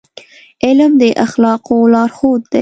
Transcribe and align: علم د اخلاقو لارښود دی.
علم 0.65 0.91
د 1.01 1.03
اخلاقو 1.25 1.77
لارښود 1.93 2.41
دی. 2.51 2.59